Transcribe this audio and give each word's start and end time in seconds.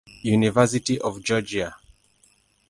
University 0.23 0.99
of 0.99 1.21
Georgia. 1.21 1.75